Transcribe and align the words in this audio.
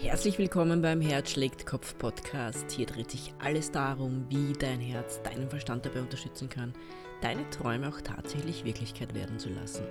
Herzlich 0.00 0.38
willkommen 0.38 0.80
beim 0.80 1.00
Herz 1.00 1.32
schlägt 1.32 1.66
Kopf 1.66 1.98
Podcast. 1.98 2.70
Hier 2.70 2.86
dreht 2.86 3.10
sich 3.10 3.34
alles 3.40 3.72
darum, 3.72 4.26
wie 4.28 4.52
dein 4.52 4.78
Herz 4.78 5.20
deinen 5.22 5.50
Verstand 5.50 5.84
dabei 5.84 6.00
unterstützen 6.00 6.48
kann, 6.48 6.72
deine 7.20 7.50
Träume 7.50 7.88
auch 7.88 8.00
tatsächlich 8.00 8.64
Wirklichkeit 8.64 9.12
werden 9.12 9.40
zu 9.40 9.48
lassen. 9.48 9.82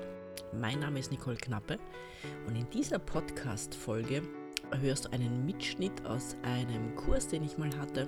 Mein 0.54 0.80
Name 0.80 1.00
ist 1.00 1.12
Nicole 1.12 1.36
Knappe 1.36 1.78
und 2.48 2.56
in 2.56 2.70
dieser 2.70 3.00
Podcast-Folge 3.00 4.22
hörst 4.80 5.06
du 5.06 5.12
einen 5.12 5.46
Mitschnitt 5.46 6.06
aus 6.06 6.38
einem 6.42 6.96
Kurs, 6.96 7.28
den 7.28 7.44
ich 7.44 7.58
mal 7.58 7.78
hatte, 7.78 8.08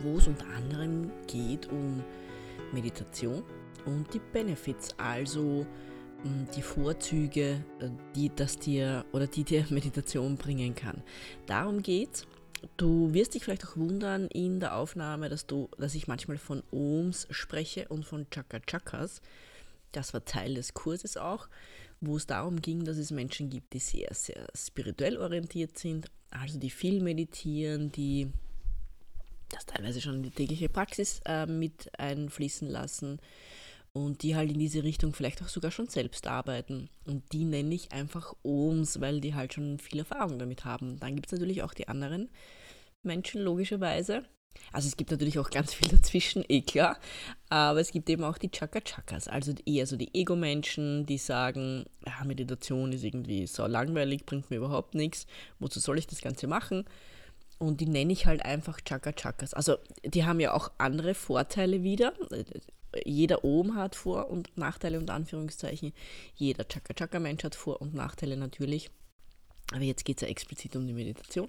wo 0.00 0.18
es 0.18 0.26
unter 0.26 0.46
anderem 0.56 1.12
geht 1.28 1.70
um 1.70 2.02
Meditation 2.72 3.44
und 3.86 4.12
die 4.12 4.20
Benefits, 4.32 4.96
also 4.98 5.64
die 6.24 6.62
Vorzüge, 6.62 7.64
äh, 7.80 7.90
die 8.14 8.30
das 8.34 8.58
dir 8.58 9.04
oder 9.12 9.26
die 9.26 9.44
dir 9.44 9.66
Meditation 9.70 10.36
bringen 10.36 10.74
kann. 10.74 11.02
Darum 11.46 11.82
geht's. 11.82 12.26
Du 12.76 13.12
wirst 13.12 13.34
dich 13.34 13.42
vielleicht 13.42 13.66
auch 13.66 13.76
wundern 13.76 14.28
in 14.28 14.60
der 14.60 14.76
Aufnahme, 14.76 15.28
dass 15.28 15.46
du, 15.46 15.68
dass 15.78 15.96
ich 15.96 16.06
manchmal 16.06 16.38
von 16.38 16.62
Ohms 16.70 17.26
spreche 17.30 17.88
und 17.88 18.04
von 18.04 18.30
Chaka 18.30 18.60
Chakas. 18.60 19.20
Das 19.90 20.14
war 20.14 20.24
Teil 20.24 20.54
des 20.54 20.72
Kurses 20.72 21.16
auch, 21.16 21.48
wo 22.00 22.16
es 22.16 22.26
darum 22.26 22.62
ging, 22.62 22.84
dass 22.84 22.98
es 22.98 23.10
Menschen 23.10 23.50
gibt, 23.50 23.72
die 23.72 23.80
sehr, 23.80 24.14
sehr 24.14 24.46
spirituell 24.54 25.16
orientiert 25.16 25.76
sind, 25.76 26.08
also 26.30 26.58
die 26.58 26.70
viel 26.70 27.02
meditieren, 27.02 27.90
die 27.90 28.28
das 29.48 29.66
teilweise 29.66 30.00
schon 30.00 30.14
in 30.14 30.22
die 30.22 30.30
tägliche 30.30 30.68
Praxis 30.68 31.20
äh, 31.26 31.46
mit 31.46 31.90
einfließen 31.98 32.68
lassen 32.68 33.18
und 33.92 34.22
die 34.22 34.36
halt 34.36 34.50
in 34.50 34.58
diese 34.58 34.82
Richtung 34.82 35.12
vielleicht 35.12 35.42
auch 35.42 35.48
sogar 35.48 35.70
schon 35.70 35.88
selbst 35.88 36.26
arbeiten. 36.26 36.88
Und 37.04 37.32
die 37.32 37.44
nenne 37.44 37.74
ich 37.74 37.92
einfach 37.92 38.34
Ohms, 38.42 39.00
weil 39.00 39.20
die 39.20 39.34
halt 39.34 39.54
schon 39.54 39.78
viel 39.78 39.98
Erfahrung 39.98 40.38
damit 40.38 40.64
haben. 40.64 40.98
Dann 40.98 41.14
gibt 41.14 41.26
es 41.26 41.32
natürlich 41.32 41.62
auch 41.62 41.74
die 41.74 41.88
anderen 41.88 42.30
Menschen, 43.02 43.42
logischerweise. 43.42 44.24
Also 44.72 44.88
es 44.88 44.96
gibt 44.96 45.10
natürlich 45.10 45.38
auch 45.38 45.50
ganz 45.50 45.74
viel 45.74 45.88
dazwischen, 45.88 46.44
eh 46.48 46.62
klar. 46.62 46.98
Aber 47.48 47.80
es 47.80 47.90
gibt 47.90 48.08
eben 48.08 48.24
auch 48.24 48.38
die 48.38 48.50
Chaka-Chakas, 48.50 49.28
also 49.28 49.52
eher 49.66 49.86
so 49.86 49.96
die 49.96 50.14
Ego-Menschen, 50.14 51.06
die 51.06 51.18
sagen, 51.18 51.84
ja, 52.06 52.24
Meditation 52.24 52.92
ist 52.92 53.04
irgendwie 53.04 53.46
so 53.46 53.66
langweilig, 53.66 54.24
bringt 54.24 54.50
mir 54.50 54.56
überhaupt 54.56 54.94
nichts, 54.94 55.26
wozu 55.58 55.80
soll 55.80 55.98
ich 55.98 56.06
das 56.06 56.20
Ganze 56.20 56.46
machen? 56.46 56.84
Und 57.62 57.80
die 57.80 57.86
nenne 57.86 58.12
ich 58.12 58.26
halt 58.26 58.44
einfach 58.44 58.80
Chaka-Chakas. 58.80 59.54
Also 59.54 59.76
die 60.04 60.24
haben 60.24 60.40
ja 60.40 60.52
auch 60.52 60.72
andere 60.78 61.14
Vorteile 61.14 61.82
wieder 61.82 62.12
jeder 63.04 63.44
Ohm 63.44 63.76
hat 63.76 63.96
Vor- 63.96 64.30
und 64.30 64.56
Nachteile 64.56 64.98
und 64.98 65.10
Anführungszeichen. 65.10 65.92
Jeder 66.34 66.66
Chaka-Chaka-Mensch 66.66 67.44
hat 67.44 67.54
Vor- 67.54 67.80
und 67.80 67.94
Nachteile 67.94 68.36
natürlich. 68.36 68.90
Aber 69.72 69.84
jetzt 69.84 70.04
geht 70.04 70.18
es 70.18 70.22
ja 70.22 70.28
explizit 70.28 70.76
um 70.76 70.86
die 70.86 70.92
Meditation. 70.92 71.48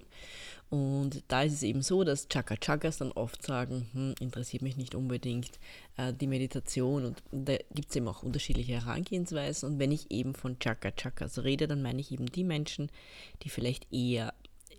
Und 0.70 1.22
da 1.28 1.42
ist 1.42 1.52
es 1.52 1.62
eben 1.62 1.82
so, 1.82 2.04
dass 2.04 2.28
Chaka-Chakas 2.28 2.98
dann 2.98 3.12
oft 3.12 3.44
sagen, 3.44 3.88
hm, 3.92 4.14
interessiert 4.18 4.62
mich 4.62 4.78
nicht 4.78 4.94
unbedingt 4.94 5.58
äh, 5.98 6.14
die 6.14 6.26
Meditation. 6.26 7.04
Und 7.04 7.22
da 7.32 7.56
gibt 7.74 7.90
es 7.90 7.96
eben 7.96 8.08
auch 8.08 8.22
unterschiedliche 8.22 8.72
Herangehensweisen. 8.72 9.68
Und 9.68 9.78
wenn 9.78 9.92
ich 9.92 10.10
eben 10.10 10.34
von 10.34 10.58
Chaka-Chakas 10.58 11.44
rede, 11.44 11.68
dann 11.68 11.82
meine 11.82 12.00
ich 12.00 12.12
eben 12.12 12.26
die 12.26 12.44
Menschen, 12.44 12.90
die 13.42 13.50
vielleicht 13.50 13.92
eher 13.92 14.32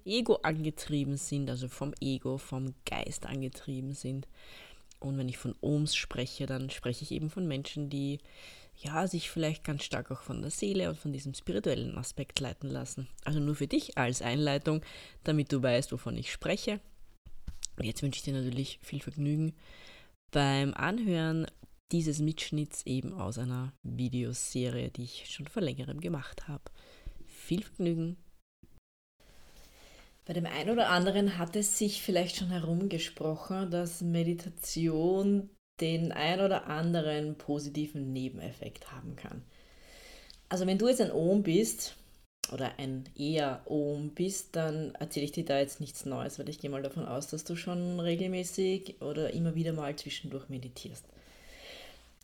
Ego 0.05 0.35
angetrieben 0.43 1.17
sind, 1.17 1.49
also 1.49 1.67
vom 1.67 1.93
Ego, 1.99 2.37
vom 2.37 2.73
Geist 2.85 3.25
angetrieben 3.25 3.93
sind 3.93 4.27
und 4.99 5.17
wenn 5.17 5.29
ich 5.29 5.37
von 5.37 5.55
Ohms 5.61 5.95
spreche, 5.95 6.45
dann 6.45 6.69
spreche 6.69 7.03
ich 7.03 7.11
eben 7.11 7.29
von 7.29 7.47
Menschen, 7.47 7.89
die 7.89 8.19
ja, 8.77 9.07
sich 9.07 9.29
vielleicht 9.29 9.63
ganz 9.63 9.83
stark 9.83 10.11
auch 10.11 10.21
von 10.21 10.41
der 10.41 10.51
Seele 10.51 10.89
und 10.89 10.97
von 10.97 11.13
diesem 11.13 11.33
spirituellen 11.33 11.97
Aspekt 11.97 12.39
leiten 12.39 12.69
lassen. 12.69 13.07
Also 13.23 13.39
nur 13.39 13.55
für 13.55 13.67
dich 13.67 13.97
als 13.97 14.21
Einleitung, 14.21 14.81
damit 15.23 15.51
du 15.51 15.61
weißt, 15.61 15.91
wovon 15.91 16.17
ich 16.17 16.31
spreche. 16.31 16.81
Jetzt 17.81 18.01
wünsche 18.01 18.17
ich 18.17 18.23
dir 18.23 18.33
natürlich 18.33 18.79
viel 18.81 19.01
Vergnügen 19.01 19.53
beim 20.31 20.73
Anhören 20.73 21.47
dieses 21.91 22.19
Mitschnitts 22.19 22.85
eben 22.85 23.13
aus 23.13 23.37
einer 23.37 23.71
Videoserie, 23.83 24.89
die 24.89 25.03
ich 25.03 25.29
schon 25.29 25.47
vor 25.47 25.61
längerem 25.61 26.01
gemacht 26.01 26.47
habe. 26.47 26.63
Viel 27.27 27.63
Vergnügen 27.63 28.17
bei 30.25 30.33
dem 30.33 30.45
einen 30.47 30.71
oder 30.71 30.89
anderen 30.89 31.37
hat 31.37 31.55
es 31.55 31.77
sich 31.77 32.01
vielleicht 32.01 32.37
schon 32.37 32.49
herumgesprochen, 32.49 33.69
dass 33.69 34.01
Meditation 34.01 35.49
den 35.79 36.11
ein 36.11 36.39
oder 36.39 36.67
anderen 36.67 37.37
positiven 37.37 38.11
Nebeneffekt 38.11 38.91
haben 38.91 39.15
kann. 39.15 39.43
Also 40.49 40.65
wenn 40.65 40.77
du 40.77 40.87
jetzt 40.87 41.01
ein 41.01 41.11
Ohm 41.11 41.43
bist 41.43 41.95
oder 42.51 42.77
ein 42.79 43.03
eher 43.15 43.61
Ohm 43.65 44.11
bist, 44.11 44.55
dann 44.55 44.95
erzähle 44.95 45.25
ich 45.25 45.31
dir 45.31 45.45
da 45.45 45.59
jetzt 45.59 45.79
nichts 45.79 46.05
Neues, 46.05 46.39
weil 46.39 46.49
ich 46.49 46.59
gehe 46.59 46.69
mal 46.69 46.83
davon 46.83 47.05
aus, 47.05 47.27
dass 47.27 47.43
du 47.43 47.55
schon 47.55 47.99
regelmäßig 47.99 49.01
oder 49.01 49.33
immer 49.33 49.55
wieder 49.55 49.73
mal 49.73 49.95
zwischendurch 49.95 50.49
meditierst. 50.49 51.05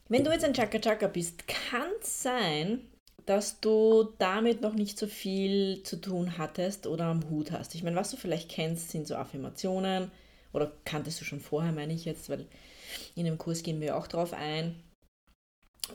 Wenn 0.09 0.23
du 0.23 0.31
jetzt 0.31 0.44
ein 0.44 0.53
Chaka 0.53 0.79
Chaka 0.79 1.07
bist, 1.07 1.47
kann 1.47 1.89
es 2.01 2.23
sein, 2.23 2.81
dass 3.25 3.59
du 3.59 4.13
damit 4.17 4.61
noch 4.61 4.73
nicht 4.73 4.97
so 4.97 5.07
viel 5.07 5.83
zu 5.83 5.99
tun 5.99 6.37
hattest 6.37 6.87
oder 6.87 7.05
am 7.05 7.29
Hut 7.29 7.51
hast. 7.51 7.75
Ich 7.75 7.83
meine, 7.83 7.95
was 7.95 8.11
du 8.11 8.17
vielleicht 8.17 8.49
kennst, 8.49 8.89
sind 8.89 9.07
so 9.07 9.15
Affirmationen 9.15 10.11
oder 10.53 10.71
kanntest 10.85 11.21
du 11.21 11.25
schon 11.25 11.39
vorher, 11.39 11.71
meine 11.71 11.93
ich 11.93 12.05
jetzt, 12.05 12.29
weil 12.29 12.47
in 13.15 13.25
dem 13.25 13.37
Kurs 13.37 13.63
gehen 13.63 13.81
wir 13.81 13.97
auch 13.97 14.07
drauf 14.07 14.33
ein. 14.33 14.75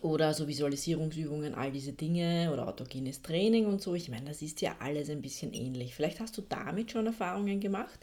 Oder 0.03 0.35
so 0.35 0.49
Visualisierungsübungen, 0.49 1.55
all 1.55 1.71
diese 1.71 1.93
Dinge 1.93 2.51
oder 2.53 2.69
autogenes 2.69 3.23
Training 3.23 3.67
und 3.67 3.81
so. 3.81 3.95
Ich 3.95 4.09
meine, 4.09 4.27
das 4.27 4.43
ist 4.43 4.61
ja 4.61 4.77
alles 4.81 5.09
ein 5.09 5.23
bisschen 5.23 5.55
ähnlich. 5.55 5.95
Vielleicht 5.95 6.21
hast 6.21 6.37
du 6.37 6.43
damit 6.43 6.91
schon 6.91 7.07
Erfahrungen 7.07 7.61
gemacht. 7.61 7.99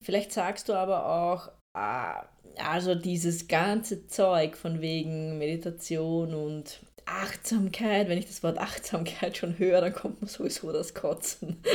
Vielleicht 0.00 0.32
sagst 0.32 0.68
du 0.68 0.74
aber 0.74 1.06
auch, 1.06 1.50
ah, 1.74 2.24
also 2.58 2.94
dieses 2.94 3.48
ganze 3.48 4.06
Zeug 4.06 4.56
von 4.56 4.80
wegen 4.80 5.38
Meditation 5.38 6.34
und 6.34 6.80
Achtsamkeit, 7.06 8.08
wenn 8.08 8.18
ich 8.18 8.26
das 8.26 8.42
Wort 8.42 8.58
Achtsamkeit 8.58 9.36
schon 9.36 9.58
höre, 9.58 9.80
dann 9.80 9.92
kommt 9.92 10.22
mir 10.22 10.28
sowieso 10.28 10.72
das 10.72 10.94
Kotzen. 10.94 11.58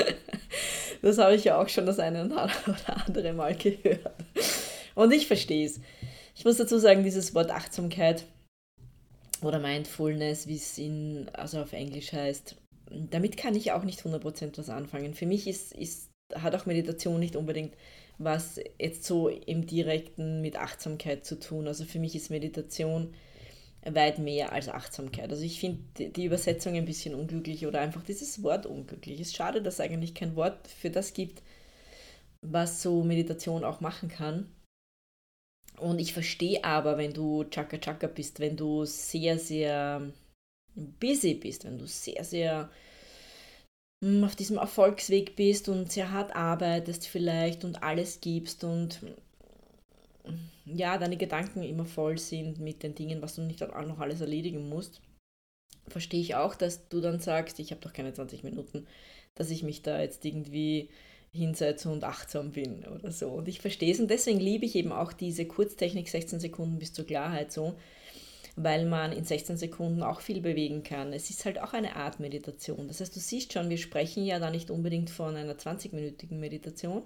Das 1.01 1.17
habe 1.17 1.33
ich 1.33 1.45
ja 1.45 1.61
auch 1.61 1.69
schon 1.69 1.85
das 1.85 1.97
eine 1.97 2.25
oder 2.25 2.49
andere 3.05 3.31
Mal 3.31 3.55
gehört. 3.55 4.01
Und 4.95 5.13
ich 5.13 5.27
verstehe 5.27 5.65
es. 5.65 5.79
Ich 6.35 6.43
muss 6.43 6.57
dazu 6.57 6.77
sagen, 6.77 7.05
dieses 7.05 7.33
Wort 7.33 7.51
Achtsamkeit 7.51 8.25
oder 9.41 9.59
Mindfulness, 9.59 10.47
wie 10.47 10.57
es 10.57 10.77
in, 10.77 11.29
also 11.31 11.61
auf 11.61 11.71
Englisch 11.71 12.11
heißt, 12.11 12.57
damit 12.89 13.37
kann 13.37 13.55
ich 13.55 13.71
auch 13.71 13.83
nicht 13.83 14.01
100% 14.01 14.57
was 14.57 14.69
anfangen. 14.69 15.13
Für 15.13 15.25
mich 15.25 15.47
ist, 15.47 15.71
ist, 15.71 16.09
hat 16.35 16.53
auch 16.53 16.65
Meditation 16.65 17.21
nicht 17.21 17.37
unbedingt 17.37 17.75
was 18.19 18.59
jetzt 18.77 19.05
so 19.05 19.29
im 19.29 19.65
direkten 19.65 20.41
mit 20.41 20.57
Achtsamkeit 20.57 21.25
zu 21.25 21.39
tun. 21.39 21.67
Also 21.67 21.85
für 21.85 21.99
mich 21.99 22.15
ist 22.15 22.29
Meditation 22.29 23.13
weit 23.85 24.19
mehr 24.19 24.51
als 24.51 24.69
Achtsamkeit. 24.69 25.31
Also 25.31 25.43
ich 25.43 25.59
finde 25.59 26.09
die 26.09 26.25
Übersetzung 26.25 26.75
ein 26.75 26.85
bisschen 26.85 27.15
unglücklich 27.15 27.65
oder 27.65 27.79
einfach 27.79 28.03
dieses 28.03 28.43
Wort 28.43 28.65
unglücklich. 28.65 29.19
Es 29.19 29.27
ist 29.27 29.35
schade, 29.35 29.61
dass 29.61 29.75
es 29.75 29.79
eigentlich 29.79 30.13
kein 30.13 30.35
Wort 30.35 30.67
für 30.67 30.89
das 30.89 31.13
gibt, 31.13 31.41
was 32.41 32.81
so 32.81 33.03
Meditation 33.03 33.63
auch 33.63 33.81
machen 33.81 34.09
kann. 34.09 34.51
Und 35.77 35.99
ich 35.99 36.13
verstehe 36.13 36.63
aber, 36.63 36.97
wenn 36.97 37.13
du 37.13 37.45
Chaka 37.45 37.77
Chaka 37.77 38.07
bist, 38.07 38.39
wenn 38.39 38.57
du 38.57 38.83
sehr, 38.85 39.39
sehr 39.39 40.01
busy 40.75 41.35
bist, 41.35 41.63
wenn 41.63 41.77
du 41.77 41.87
sehr, 41.87 42.23
sehr 42.23 42.69
hm, 44.03 44.23
auf 44.23 44.35
diesem 44.35 44.57
Erfolgsweg 44.57 45.35
bist 45.37 45.69
und 45.69 45.91
sehr 45.91 46.11
hart 46.11 46.35
arbeitest 46.35 47.07
vielleicht 47.07 47.63
und 47.63 47.81
alles 47.81 48.19
gibst 48.19 48.63
und 48.65 48.99
ja, 50.75 50.97
deine 50.97 51.17
Gedanken 51.17 51.63
immer 51.63 51.85
voll 51.85 52.17
sind 52.17 52.59
mit 52.59 52.83
den 52.83 52.95
Dingen, 52.95 53.21
was 53.21 53.35
du 53.35 53.41
nicht 53.41 53.63
auch 53.63 53.85
noch 53.85 53.99
alles 53.99 54.21
erledigen 54.21 54.67
musst, 54.69 55.01
verstehe 55.87 56.21
ich 56.21 56.35
auch, 56.35 56.55
dass 56.55 56.87
du 56.89 57.01
dann 57.01 57.19
sagst, 57.19 57.59
ich 57.59 57.71
habe 57.71 57.81
doch 57.81 57.93
keine 57.93 58.13
20 58.13 58.43
Minuten, 58.43 58.87
dass 59.35 59.51
ich 59.51 59.63
mich 59.63 59.81
da 59.81 59.99
jetzt 59.99 60.25
irgendwie 60.25 60.89
hinsetze 61.31 61.89
und 61.89 62.03
achtsam 62.03 62.51
bin 62.51 62.85
oder 62.85 63.11
so. 63.11 63.29
Und 63.29 63.47
ich 63.47 63.61
verstehe 63.61 63.91
es 63.91 63.99
und 63.99 64.09
deswegen 64.09 64.39
liebe 64.39 64.65
ich 64.65 64.75
eben 64.75 64.91
auch 64.91 65.13
diese 65.13 65.45
Kurztechnik 65.45 66.09
16 66.09 66.39
Sekunden 66.39 66.79
bis 66.79 66.93
zur 66.93 67.05
Klarheit 67.05 67.51
so, 67.51 67.75
weil 68.55 68.85
man 68.85 69.11
in 69.11 69.23
16 69.23 69.57
Sekunden 69.57 70.03
auch 70.03 70.21
viel 70.21 70.41
bewegen 70.41 70.83
kann. 70.83 71.13
Es 71.13 71.29
ist 71.29 71.45
halt 71.45 71.61
auch 71.61 71.73
eine 71.73 71.95
Art 71.95 72.19
Meditation. 72.19 72.87
Das 72.87 72.99
heißt, 72.99 73.15
du 73.15 73.19
siehst 73.19 73.53
schon, 73.53 73.69
wir 73.69 73.77
sprechen 73.77 74.25
ja 74.25 74.39
da 74.39 74.49
nicht 74.49 74.71
unbedingt 74.71 75.09
von 75.09 75.35
einer 75.35 75.53
20-minütigen 75.53 76.39
Meditation, 76.39 77.03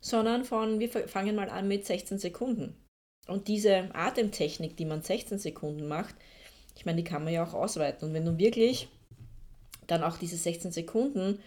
sondern 0.00 0.44
von, 0.44 0.80
wir 0.80 0.88
fangen 0.88 1.36
mal 1.36 1.50
an 1.50 1.68
mit 1.68 1.86
16 1.86 2.18
Sekunden. 2.18 2.76
Und 3.26 3.48
diese 3.48 3.94
Atemtechnik, 3.94 4.76
die 4.76 4.84
man 4.84 5.02
16 5.02 5.38
Sekunden 5.38 5.86
macht, 5.86 6.14
ich 6.76 6.86
meine, 6.86 7.02
die 7.02 7.08
kann 7.08 7.24
man 7.24 7.32
ja 7.32 7.44
auch 7.44 7.54
ausweiten. 7.54 8.08
Und 8.08 8.14
wenn 8.14 8.24
du 8.24 8.38
wirklich 8.38 8.88
dann 9.86 10.02
auch 10.02 10.16
diese 10.16 10.36
16 10.36 10.70
Sekunden 10.70 11.40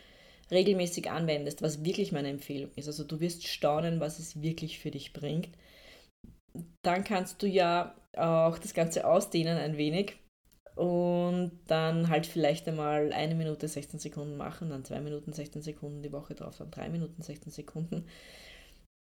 regelmäßig 0.51 1.09
anwendest, 1.09 1.61
was 1.61 1.83
wirklich 1.85 2.11
meine 2.11 2.29
Empfehlung 2.29 2.71
ist, 2.75 2.87
also 2.87 3.03
du 3.03 3.19
wirst 3.19 3.47
staunen, 3.47 3.99
was 3.99 4.19
es 4.19 4.41
wirklich 4.41 4.79
für 4.79 4.91
dich 4.91 5.13
bringt, 5.13 5.49
dann 6.81 7.03
kannst 7.03 7.41
du 7.41 7.47
ja 7.47 7.95
auch 8.13 8.59
das 8.59 8.73
Ganze 8.73 9.05
ausdehnen 9.05 9.57
ein 9.57 9.77
wenig 9.77 10.17
und 10.75 11.59
dann 11.67 12.09
halt 12.09 12.25
vielleicht 12.25 12.67
einmal 12.67 13.11
eine 13.13 13.35
Minute 13.35 13.67
16 13.67 13.99
Sekunden 13.99 14.37
machen, 14.37 14.69
dann 14.69 14.85
zwei 14.85 15.01
Minuten 15.01 15.33
16 15.33 15.61
Sekunden 15.61 16.01
die 16.01 16.13
Woche 16.13 16.33
drauf, 16.33 16.57
dann 16.57 16.71
drei 16.71 16.89
Minuten 16.89 17.21
16 17.21 17.51
Sekunden. 17.51 18.07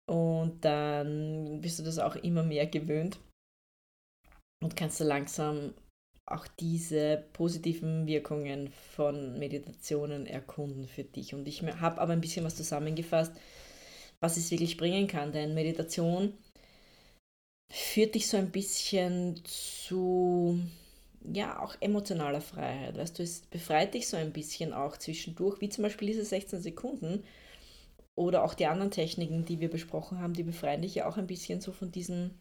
Und 0.08 0.64
dann 0.64 1.60
bist 1.60 1.78
du 1.78 1.84
das 1.84 1.98
auch 1.98 2.16
immer 2.16 2.42
mehr 2.42 2.66
gewöhnt 2.66 3.18
und 4.62 4.76
kannst 4.76 5.00
du 5.00 5.04
langsam 5.04 5.74
auch 6.26 6.46
diese 6.46 7.24
positiven 7.32 8.06
Wirkungen 8.06 8.68
von 8.68 9.38
Meditationen 9.38 10.26
erkunden 10.26 10.86
für 10.86 11.04
dich. 11.04 11.34
Und 11.34 11.48
ich 11.48 11.62
habe 11.62 12.00
aber 12.00 12.12
ein 12.12 12.20
bisschen 12.20 12.44
was 12.44 12.56
zusammengefasst, 12.56 13.32
was 14.20 14.36
es 14.36 14.50
wirklich 14.50 14.76
bringen 14.76 15.08
kann. 15.08 15.32
Denn 15.32 15.54
Meditation 15.54 16.34
führt 17.72 18.14
dich 18.14 18.28
so 18.28 18.36
ein 18.36 18.50
bisschen 18.50 19.40
zu, 19.44 20.60
ja, 21.22 21.60
auch 21.60 21.76
emotionaler 21.80 22.40
Freiheit. 22.40 22.96
Weißt 22.96 23.18
du, 23.18 23.22
es 23.22 23.40
befreit 23.42 23.94
dich 23.94 24.08
so 24.08 24.16
ein 24.16 24.32
bisschen 24.32 24.72
auch 24.72 24.96
zwischendurch, 24.96 25.60
wie 25.60 25.68
zum 25.68 25.82
Beispiel 25.82 26.08
diese 26.08 26.24
16 26.24 26.60
Sekunden 26.62 27.24
oder 28.14 28.44
auch 28.44 28.54
die 28.54 28.66
anderen 28.66 28.90
Techniken, 28.90 29.44
die 29.44 29.60
wir 29.60 29.70
besprochen 29.70 30.20
haben, 30.20 30.34
die 30.34 30.42
befreien 30.42 30.82
dich 30.82 30.94
ja 30.94 31.08
auch 31.08 31.16
ein 31.16 31.26
bisschen 31.26 31.60
so 31.60 31.72
von 31.72 31.92
diesen 31.92 32.40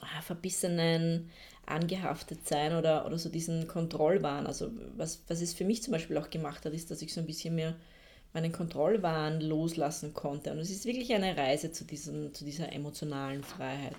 ah, 0.00 0.22
verbissenen, 0.22 1.30
angehaftet 1.66 2.48
sein 2.48 2.74
oder, 2.74 3.06
oder 3.06 3.18
so 3.18 3.28
diesen 3.28 3.68
Kontrollwahn. 3.68 4.46
Also 4.46 4.72
was, 4.96 5.22
was 5.28 5.40
es 5.40 5.54
für 5.54 5.64
mich 5.64 5.82
zum 5.82 5.92
Beispiel 5.92 6.18
auch 6.18 6.30
gemacht 6.30 6.64
hat, 6.64 6.72
ist, 6.72 6.90
dass 6.90 7.02
ich 7.02 7.12
so 7.12 7.20
ein 7.20 7.26
bisschen 7.26 7.54
mehr 7.54 7.76
meinen 8.32 8.52
Kontrollwahn 8.52 9.40
loslassen 9.40 10.14
konnte. 10.14 10.52
Und 10.52 10.58
es 10.58 10.70
ist 10.70 10.84
wirklich 10.84 11.12
eine 11.12 11.36
Reise 11.36 11.72
zu, 11.72 11.84
diesem, 11.84 12.32
zu 12.32 12.44
dieser 12.44 12.72
emotionalen 12.72 13.42
Freiheit. 13.42 13.96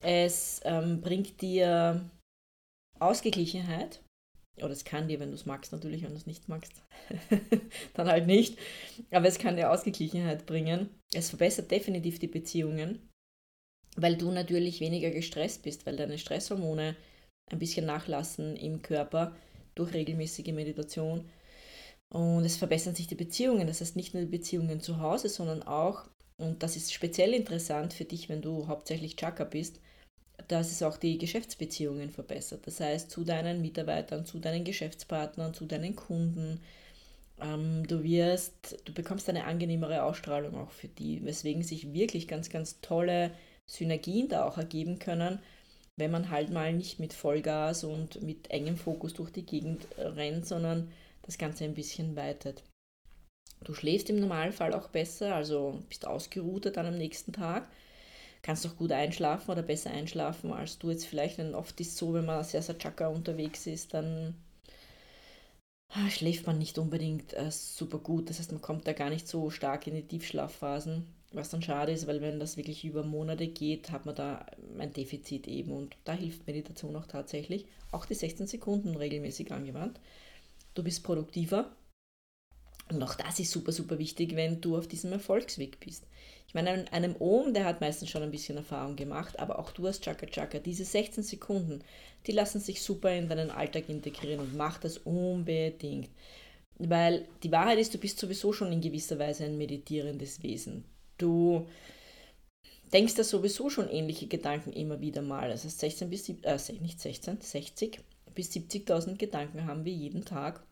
Es 0.00 0.60
ähm, 0.64 1.00
bringt 1.00 1.40
dir 1.42 2.02
Ausgeglichenheit, 3.02 4.02
oder 4.56 4.70
es 4.70 4.84
kann 4.84 5.08
dir, 5.08 5.18
wenn 5.20 5.30
du 5.30 5.34
es 5.34 5.46
magst, 5.46 5.72
natürlich, 5.72 6.02
wenn 6.02 6.10
du 6.10 6.16
es 6.16 6.26
nicht 6.26 6.48
magst, 6.48 6.72
dann 7.94 8.08
halt 8.08 8.26
nicht. 8.26 8.58
Aber 9.10 9.26
es 9.26 9.38
kann 9.38 9.56
dir 9.56 9.70
Ausgeglichenheit 9.70 10.46
bringen. 10.46 10.90
Es 11.12 11.30
verbessert 11.30 11.70
definitiv 11.70 12.18
die 12.18 12.28
Beziehungen, 12.28 13.08
weil 13.96 14.16
du 14.16 14.30
natürlich 14.30 14.80
weniger 14.80 15.10
gestresst 15.10 15.62
bist, 15.62 15.86
weil 15.86 15.96
deine 15.96 16.18
Stresshormone 16.18 16.96
ein 17.50 17.58
bisschen 17.58 17.86
nachlassen 17.86 18.56
im 18.56 18.82
Körper 18.82 19.34
durch 19.74 19.94
regelmäßige 19.94 20.52
Meditation. 20.52 21.28
Und 22.10 22.44
es 22.44 22.56
verbessern 22.56 22.94
sich 22.94 23.06
die 23.06 23.14
Beziehungen. 23.14 23.66
Das 23.66 23.80
heißt 23.80 23.96
nicht 23.96 24.12
nur 24.12 24.22
die 24.22 24.28
Beziehungen 24.28 24.80
zu 24.80 25.00
Hause, 25.00 25.30
sondern 25.30 25.62
auch, 25.62 26.04
und 26.36 26.62
das 26.62 26.76
ist 26.76 26.92
speziell 26.92 27.32
interessant 27.32 27.94
für 27.94 28.04
dich, 28.04 28.28
wenn 28.28 28.42
du 28.42 28.68
hauptsächlich 28.68 29.16
Chakra 29.16 29.44
bist, 29.44 29.80
dass 30.48 30.70
es 30.70 30.82
auch 30.82 30.96
die 30.96 31.18
Geschäftsbeziehungen 31.18 32.10
verbessert. 32.10 32.66
Das 32.66 32.80
heißt, 32.80 33.10
zu 33.10 33.24
deinen 33.24 33.62
Mitarbeitern, 33.62 34.26
zu 34.26 34.38
deinen 34.38 34.64
Geschäftspartnern, 34.64 35.54
zu 35.54 35.66
deinen 35.66 35.96
Kunden. 35.96 36.60
Ähm, 37.40 37.86
du 37.86 38.02
wirst, 38.02 38.78
du 38.84 38.92
bekommst 38.92 39.28
eine 39.28 39.44
angenehmere 39.44 40.02
Ausstrahlung 40.02 40.56
auch 40.56 40.70
für 40.70 40.88
die, 40.88 41.24
weswegen 41.24 41.62
sich 41.62 41.92
wirklich 41.92 42.28
ganz, 42.28 42.50
ganz 42.50 42.80
tolle 42.80 43.30
Synergien 43.66 44.28
da 44.28 44.44
auch 44.44 44.58
ergeben 44.58 44.98
können, 44.98 45.38
wenn 45.96 46.10
man 46.10 46.30
halt 46.30 46.50
mal 46.50 46.72
nicht 46.72 46.98
mit 46.98 47.12
Vollgas 47.12 47.84
und 47.84 48.22
mit 48.22 48.50
engem 48.50 48.76
Fokus 48.76 49.14
durch 49.14 49.30
die 49.30 49.46
Gegend 49.46 49.86
rennt, 49.96 50.46
sondern 50.46 50.90
das 51.22 51.38
Ganze 51.38 51.64
ein 51.64 51.74
bisschen 51.74 52.16
weitet. 52.16 52.62
Du 53.64 53.74
schläfst 53.74 54.10
im 54.10 54.18
Normalfall 54.18 54.74
auch 54.74 54.88
besser, 54.88 55.34
also 55.34 55.78
bist 55.88 56.06
ausgeruhter 56.06 56.70
dann 56.70 56.86
am 56.86 56.98
nächsten 56.98 57.32
Tag. 57.32 57.68
Kannst 58.42 58.66
auch 58.66 58.76
gut 58.76 58.92
einschlafen 58.92 59.50
oder 59.50 59.62
besser 59.62 59.90
einschlafen 59.90 60.52
als 60.52 60.78
du 60.78 60.90
jetzt 60.90 61.06
vielleicht. 61.06 61.38
Denn 61.38 61.54
oft 61.54 61.80
ist 61.80 61.88
es 61.92 61.98
so, 61.98 62.12
wenn 62.12 62.26
man 62.26 62.44
sehr, 62.44 62.62
sehr 62.62 62.78
chakra 62.78 63.06
unterwegs 63.06 63.66
ist, 63.66 63.94
dann 63.94 64.34
ah, 65.90 66.10
schläft 66.10 66.46
man 66.46 66.58
nicht 66.58 66.78
unbedingt 66.78 67.32
äh, 67.34 67.50
super 67.50 67.98
gut. 67.98 68.28
Das 68.28 68.38
heißt, 68.38 68.52
man 68.52 68.62
kommt 68.62 68.86
da 68.86 68.92
gar 68.92 69.10
nicht 69.10 69.28
so 69.28 69.50
stark 69.50 69.86
in 69.86 69.94
die 69.94 70.06
Tiefschlafphasen. 70.06 71.06
Was 71.34 71.48
dann 71.48 71.62
schade 71.62 71.92
ist, 71.92 72.06
weil 72.06 72.20
wenn 72.20 72.40
das 72.40 72.58
wirklich 72.58 72.84
über 72.84 73.04
Monate 73.04 73.46
geht, 73.46 73.90
hat 73.90 74.04
man 74.04 74.14
da 74.14 74.44
ein 74.78 74.92
Defizit 74.92 75.48
eben. 75.48 75.70
Und 75.72 75.96
da 76.04 76.12
hilft 76.12 76.46
Meditation 76.46 76.96
auch 76.96 77.06
tatsächlich. 77.06 77.66
Auch 77.90 78.04
die 78.04 78.14
16 78.14 78.48
Sekunden 78.48 78.96
regelmäßig 78.96 79.52
angewandt 79.52 79.98
du 80.74 80.82
bist 80.82 81.02
produktiver. 81.02 81.70
Und 82.94 83.02
auch 83.02 83.14
das 83.14 83.38
ist 83.38 83.50
super, 83.50 83.72
super 83.72 83.98
wichtig, 83.98 84.36
wenn 84.36 84.60
du 84.60 84.76
auf 84.76 84.86
diesem 84.86 85.12
Erfolgsweg 85.12 85.80
bist. 85.80 86.04
Ich 86.46 86.54
meine, 86.54 86.84
einem 86.92 87.16
Ohm, 87.18 87.54
der 87.54 87.64
hat 87.64 87.80
meistens 87.80 88.10
schon 88.10 88.22
ein 88.22 88.30
bisschen 88.30 88.58
Erfahrung 88.58 88.96
gemacht, 88.96 89.38
aber 89.38 89.58
auch 89.58 89.72
du 89.72 89.86
hast 89.86 90.04
Chaka 90.04 90.26
Chaka. 90.26 90.58
Diese 90.58 90.84
16 90.84 91.22
Sekunden, 91.22 91.82
die 92.26 92.32
lassen 92.32 92.60
sich 92.60 92.82
super 92.82 93.14
in 93.14 93.28
deinen 93.28 93.50
Alltag 93.50 93.88
integrieren 93.88 94.40
und 94.40 94.56
mach 94.56 94.78
das 94.78 94.98
unbedingt. 94.98 96.10
Weil 96.78 97.26
die 97.42 97.52
Wahrheit 97.52 97.78
ist, 97.78 97.94
du 97.94 97.98
bist 97.98 98.18
sowieso 98.18 98.52
schon 98.52 98.72
in 98.72 98.80
gewisser 98.80 99.18
Weise 99.18 99.44
ein 99.44 99.56
meditierendes 99.56 100.42
Wesen. 100.42 100.84
Du 101.16 101.66
denkst 102.92 103.14
da 103.14 103.24
sowieso 103.24 103.70
schon 103.70 103.88
ähnliche 103.88 104.26
Gedanken 104.26 104.72
immer 104.72 105.00
wieder 105.00 105.22
mal. 105.22 105.48
Das 105.48 105.64
heißt 105.64 105.80
16 105.80 106.10
bis, 106.10 106.28
äh, 106.28 106.58
nicht 106.80 107.00
16, 107.00 107.40
60 107.40 108.00
bis 108.34 108.50
70.000 108.50 109.16
Gedanken 109.16 109.66
haben 109.66 109.84
wir 109.84 109.92
jeden 109.92 110.24
Tag. 110.24 110.62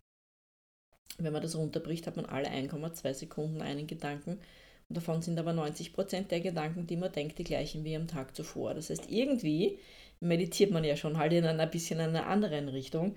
Wenn 1.18 1.32
man 1.32 1.42
das 1.42 1.56
runterbricht, 1.56 2.06
hat 2.06 2.16
man 2.16 2.26
alle 2.26 2.48
1,2 2.48 3.14
Sekunden 3.14 3.62
einen 3.62 3.86
Gedanken. 3.86 4.40
Und 4.88 4.96
davon 4.96 5.22
sind 5.22 5.38
aber 5.38 5.52
90% 5.52 6.28
der 6.28 6.40
Gedanken, 6.40 6.86
die 6.86 6.96
man 6.96 7.12
denkt, 7.12 7.38
die 7.38 7.44
gleichen 7.44 7.84
wie 7.84 7.94
am 7.94 8.08
Tag 8.08 8.34
zuvor. 8.34 8.74
Das 8.74 8.90
heißt, 8.90 9.10
irgendwie 9.10 9.78
meditiert 10.20 10.70
man 10.70 10.84
ja 10.84 10.96
schon 10.96 11.18
halt 11.18 11.32
in 11.32 11.44
einer 11.44 11.66
bisschen 11.66 12.00
einer 12.00 12.26
anderen 12.26 12.68
Richtung. 12.68 13.14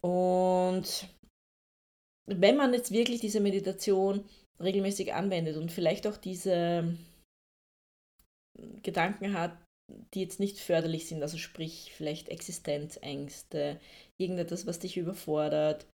Und 0.00 1.08
wenn 2.26 2.56
man 2.56 2.72
jetzt 2.74 2.92
wirklich 2.92 3.20
diese 3.20 3.40
Meditation 3.40 4.24
regelmäßig 4.60 5.14
anwendet 5.14 5.56
und 5.56 5.72
vielleicht 5.72 6.06
auch 6.06 6.16
diese 6.16 6.96
Gedanken 8.82 9.34
hat, 9.34 9.56
die 10.14 10.22
jetzt 10.22 10.40
nicht 10.40 10.58
förderlich 10.58 11.08
sind, 11.08 11.22
also 11.22 11.38
sprich 11.38 11.92
vielleicht 11.94 12.28
Existenzängste, 12.28 13.80
irgendetwas, 14.18 14.66
was 14.66 14.78
dich 14.78 14.96
überfordert, 14.96 15.86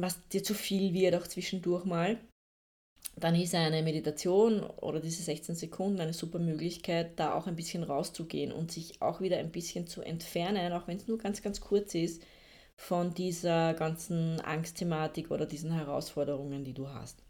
was 0.00 0.26
dir 0.28 0.42
zu 0.42 0.54
viel 0.54 0.94
wird, 0.94 1.14
auch 1.14 1.26
zwischendurch 1.26 1.84
mal, 1.84 2.18
dann 3.16 3.34
ist 3.34 3.54
eine 3.54 3.82
Meditation 3.82 4.62
oder 4.62 5.00
diese 5.00 5.22
16 5.22 5.54
Sekunden 5.54 6.00
eine 6.00 6.14
super 6.14 6.38
Möglichkeit, 6.38 7.18
da 7.18 7.34
auch 7.34 7.46
ein 7.46 7.56
bisschen 7.56 7.82
rauszugehen 7.82 8.52
und 8.52 8.72
sich 8.72 9.02
auch 9.02 9.20
wieder 9.20 9.38
ein 9.38 9.52
bisschen 9.52 9.86
zu 9.86 10.00
entfernen, 10.00 10.72
auch 10.72 10.88
wenn 10.88 10.96
es 10.96 11.08
nur 11.08 11.18
ganz, 11.18 11.42
ganz 11.42 11.60
kurz 11.60 11.94
ist, 11.94 12.22
von 12.76 13.12
dieser 13.12 13.74
ganzen 13.74 14.40
Angstthematik 14.40 15.30
oder 15.30 15.44
diesen 15.44 15.72
Herausforderungen, 15.72 16.64
die 16.64 16.72
du 16.72 16.88
hast. 16.88 17.22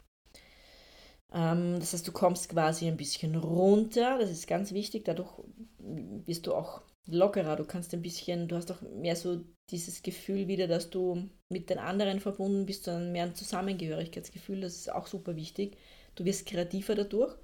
Ähm, 1.33 1.79
das 1.79 1.91
heißt, 1.91 2.07
du 2.07 2.13
kommst 2.13 2.49
quasi 2.49 2.87
ein 2.87 2.97
bisschen 2.97 3.35
runter, 3.35 4.17
das 4.19 4.31
ist 4.31 4.47
ganz 4.47 4.71
wichtig, 4.71 5.03
dadurch 5.03 5.31
wirst 5.79 6.47
du 6.47 6.53
auch 6.55 6.81
lockerer, 7.05 7.55
du 7.55 7.65
kannst 7.65 7.93
ein 7.93 8.01
bisschen, 8.01 8.47
du 8.47 8.55
hast 8.55 8.71
auch 8.71 8.81
mehr 8.81 9.15
so 9.15 9.41
dieses 9.69 10.03
Gefühl 10.03 10.47
wieder, 10.47 10.67
dass 10.67 10.89
du 10.89 11.29
mit 11.49 11.69
den 11.69 11.79
anderen 11.79 12.19
verbunden 12.19 12.65
bist, 12.65 12.85
sondern 12.85 13.11
mehr 13.11 13.25
ein 13.25 13.35
Zusammengehörigkeitsgefühl, 13.35 14.61
das 14.61 14.75
ist 14.75 14.91
auch 14.91 15.07
super 15.07 15.35
wichtig. 15.35 15.77
Du 16.15 16.25
wirst 16.25 16.45
kreativer 16.45 16.95
dadurch. 16.95 17.35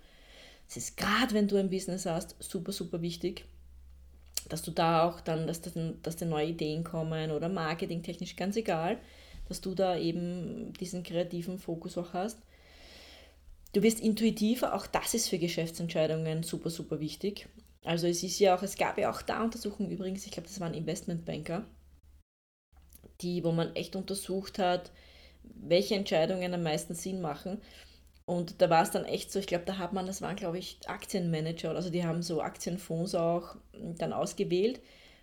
Es 0.68 0.78
ist 0.78 0.98
gerade, 0.98 1.34
wenn 1.34 1.48
du 1.48 1.58
ein 1.58 1.70
Business 1.70 2.06
hast, 2.06 2.36
super, 2.40 2.72
super 2.72 3.02
wichtig, 3.02 3.46
dass 4.50 4.62
du 4.62 4.72
da 4.72 5.04
auch 5.04 5.20
dann, 5.22 5.48
dass, 5.48 5.62
das, 5.62 5.74
dass 6.04 6.16
da 6.16 6.26
neue 6.26 6.50
Ideen 6.50 6.84
kommen 6.84 7.32
oder 7.32 7.50
marketingtechnisch, 7.50 8.36
ganz 8.36 8.56
egal, 8.56 9.00
dass 9.48 9.62
du 9.62 9.74
da 9.74 9.98
eben 9.98 10.74
diesen 10.74 11.04
kreativen 11.04 11.58
Fokus 11.58 11.98
auch 11.98 12.14
hast. 12.14 12.40
Du 13.74 13.82
wirst 13.82 14.00
intuitiver, 14.00 14.74
auch 14.76 14.88
das 14.88 15.14
ist 15.14 15.30
für 15.30 15.40
Geschäftsentscheidungen 15.40 16.44
super, 16.44 16.70
super 16.70 17.00
wichtig. 17.00 17.48
Also 17.86 18.08
es 18.08 18.24
ist 18.24 18.40
ja 18.40 18.56
auch, 18.56 18.64
es 18.64 18.78
gab 18.78 18.98
ja 18.98 19.10
auch 19.12 19.22
da 19.22 19.44
Untersuchungen 19.44 19.92
übrigens, 19.92 20.26
ich 20.26 20.32
glaube, 20.32 20.48
das 20.48 20.60
waren 20.60 20.74
Investmentbanker, 20.74 21.66
die, 23.22 23.44
wo 23.44 23.52
man 23.52 23.76
echt 23.76 23.96
untersucht 23.96 24.60
hat, 24.60 24.92
welche 25.44 25.96
Entscheidungen 25.96 26.54
am 26.54 26.64
meisten 26.64 26.94
Sinn 26.94 27.22
machen. 27.22 27.62
Und 28.26 28.62
da 28.62 28.70
war 28.70 28.84
es 28.84 28.92
dann 28.92 29.06
echt 29.06 29.32
so, 29.32 29.40
ich 29.40 29.48
glaube, 29.48 29.66
da 29.66 29.78
hat 29.78 29.94
man, 29.94 30.06
das 30.06 30.22
waren, 30.22 30.36
glaube 30.36 30.60
ich, 30.60 30.78
Aktienmanager, 30.88 31.72
also 31.72 31.90
die 31.90 32.06
haben 32.06 32.22
so 32.22 32.42
Aktienfonds 32.42 33.16
auch 33.16 33.56
dann 33.74 34.14
ausgewählt. 34.14 34.82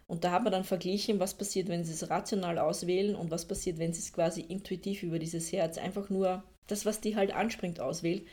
Und 0.08 0.24
da 0.24 0.32
hat 0.32 0.44
man 0.44 0.52
dann 0.52 0.64
verglichen, 0.64 1.20
was 1.20 1.34
passiert, 1.34 1.68
wenn 1.68 1.84
sie 1.84 1.92
es 1.92 2.10
rational 2.10 2.58
auswählen 2.58 3.14
und 3.16 3.30
was 3.30 3.46
passiert, 3.46 3.78
wenn 3.78 3.92
sie 3.92 4.00
es 4.00 4.12
quasi 4.12 4.40
intuitiv 4.40 5.02
über 5.02 5.18
dieses 5.18 5.52
Herz 5.52 5.78
einfach 5.78 6.10
nur 6.10 6.44
das, 6.68 6.86
was 6.86 7.00
die 7.00 7.16
halt 7.16 7.32
anspringt, 7.34 7.80
auswählt. 7.80 8.26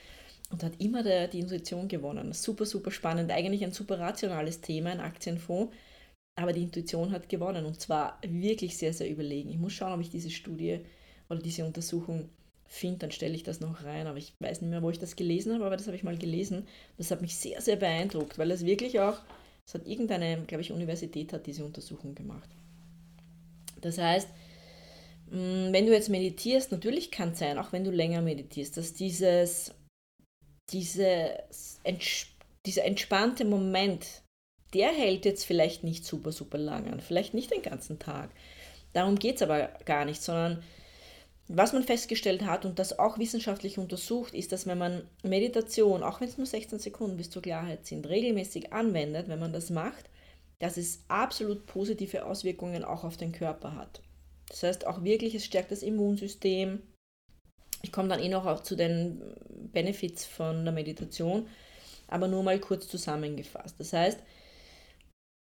Und 0.53 0.61
hat 0.61 0.79
immer 0.79 1.01
der, 1.01 1.27
die 1.27 1.39
Intuition 1.39 1.87
gewonnen. 1.87 2.31
Super, 2.31 2.67
super 2.67 2.91
spannend. 2.91 3.31
Eigentlich 3.31 3.63
ein 3.63 3.71
super 3.71 3.99
rationales 3.99 4.61
Thema, 4.61 4.91
ein 4.91 4.99
Aktienfonds. 4.99 5.73
Aber 6.35 6.53
die 6.53 6.61
Intuition 6.61 7.11
hat 7.11 7.27
gewonnen 7.27 7.65
und 7.65 7.81
zwar 7.81 8.19
wirklich 8.21 8.77
sehr, 8.77 8.93
sehr 8.93 9.09
überlegen. 9.09 9.49
Ich 9.49 9.57
muss 9.57 9.73
schauen, 9.73 9.93
ob 9.93 9.99
ich 9.99 10.11
diese 10.11 10.29
Studie 10.29 10.81
oder 11.27 11.39
diese 11.39 11.65
Untersuchung 11.65 12.29
finde, 12.67 12.99
dann 12.99 13.11
stelle 13.11 13.33
ich 13.33 13.41
das 13.41 13.61
noch 13.61 13.83
rein. 13.83 14.05
Aber 14.05 14.19
ich 14.19 14.33
weiß 14.39 14.61
nicht 14.61 14.69
mehr, 14.69 14.83
wo 14.83 14.91
ich 14.91 14.99
das 14.99 15.15
gelesen 15.15 15.55
habe, 15.55 15.65
aber 15.65 15.75
das 15.75 15.87
habe 15.87 15.95
ich 15.95 16.03
mal 16.03 16.19
gelesen. 16.19 16.67
Das 16.99 17.09
hat 17.09 17.23
mich 17.23 17.35
sehr, 17.35 17.59
sehr 17.59 17.77
beeindruckt, 17.77 18.37
weil 18.37 18.51
es 18.51 18.63
wirklich 18.63 18.99
auch, 18.99 19.17
es 19.65 19.73
hat 19.73 19.87
irgendeine, 19.87 20.43
glaube 20.45 20.61
ich, 20.61 20.71
Universität 20.71 21.33
hat 21.33 21.47
diese 21.47 21.65
Untersuchung 21.65 22.13
gemacht. 22.13 22.49
Das 23.81 23.97
heißt, 23.97 24.27
mm, 25.31 25.73
wenn 25.73 25.87
du 25.87 25.93
jetzt 25.93 26.09
meditierst, 26.09 26.71
natürlich 26.71 27.09
kann 27.09 27.31
es 27.31 27.39
sein, 27.39 27.57
auch 27.57 27.71
wenn 27.73 27.83
du 27.83 27.89
länger 27.89 28.21
meditierst, 28.21 28.77
dass 28.77 28.93
dieses, 28.93 29.73
dieses, 30.73 31.79
dieser 32.65 32.85
entspannte 32.85 33.45
Moment, 33.45 34.05
der 34.73 34.89
hält 34.89 35.25
jetzt 35.25 35.45
vielleicht 35.45 35.83
nicht 35.83 36.05
super, 36.05 36.31
super 36.31 36.57
lang 36.57 36.91
an, 36.91 36.99
vielleicht 36.99 37.33
nicht 37.33 37.51
den 37.51 37.61
ganzen 37.61 37.99
Tag. 37.99 38.31
Darum 38.93 39.17
geht 39.17 39.37
es 39.37 39.41
aber 39.41 39.69
gar 39.85 40.05
nicht, 40.05 40.21
sondern 40.21 40.63
was 41.47 41.73
man 41.73 41.83
festgestellt 41.83 42.45
hat 42.45 42.65
und 42.65 42.79
das 42.79 42.97
auch 42.97 43.19
wissenschaftlich 43.19 43.77
untersucht, 43.77 44.33
ist, 44.33 44.51
dass 44.51 44.65
wenn 44.65 44.77
man 44.77 45.07
Meditation, 45.23 46.01
auch 46.01 46.21
wenn 46.21 46.29
es 46.29 46.37
nur 46.37 46.47
16 46.47 46.79
Sekunden 46.79 47.17
bis 47.17 47.29
zur 47.29 47.41
Klarheit 47.41 47.85
sind, 47.85 48.07
regelmäßig 48.07 48.71
anwendet, 48.71 49.27
wenn 49.27 49.39
man 49.39 49.53
das 49.53 49.69
macht, 49.69 50.09
dass 50.59 50.77
es 50.77 51.03
absolut 51.09 51.65
positive 51.65 52.25
Auswirkungen 52.25 52.85
auch 52.85 53.03
auf 53.03 53.17
den 53.17 53.33
Körper 53.33 53.75
hat. 53.75 54.01
Das 54.47 54.63
heißt 54.63 54.87
auch 54.87 55.03
wirklich, 55.03 55.35
es 55.35 55.45
stärkt 55.45 55.71
das 55.71 55.83
Immunsystem. 55.83 56.81
Ich 57.83 57.91
komme 57.91 58.07
dann 58.07 58.19
eh 58.19 58.29
noch 58.29 58.63
zu 58.63 58.75
den 58.75 59.21
Benefits 59.71 60.25
von 60.25 60.63
der 60.63 60.73
Meditation, 60.73 61.47
aber 62.07 62.27
nur 62.27 62.41
mal 62.41 62.59
kurz 62.59 62.87
zusammengefasst. 62.87 63.79
Das 63.79 63.93
heißt, 63.93 64.19